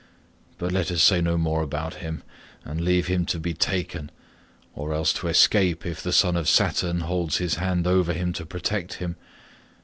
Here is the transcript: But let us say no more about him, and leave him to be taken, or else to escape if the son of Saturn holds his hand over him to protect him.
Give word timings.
But 0.57 0.71
let 0.71 0.89
us 0.89 1.03
say 1.03 1.21
no 1.21 1.37
more 1.37 1.61
about 1.61 1.93
him, 2.01 2.23
and 2.65 2.81
leave 2.81 3.05
him 3.05 3.23
to 3.27 3.37
be 3.39 3.53
taken, 3.53 4.09
or 4.73 4.95
else 4.95 5.13
to 5.13 5.27
escape 5.27 5.85
if 5.85 6.01
the 6.01 6.11
son 6.11 6.35
of 6.35 6.49
Saturn 6.49 7.01
holds 7.01 7.37
his 7.37 7.57
hand 7.57 7.85
over 7.85 8.11
him 8.11 8.33
to 8.33 8.45
protect 8.47 8.93
him. 8.95 9.15